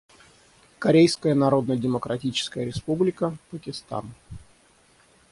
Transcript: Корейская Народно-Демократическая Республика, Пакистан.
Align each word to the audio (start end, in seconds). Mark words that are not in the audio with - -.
Корейская 0.79 1.35
Народно-Демократическая 1.35 2.65
Республика, 2.65 3.37
Пакистан. 3.51 4.11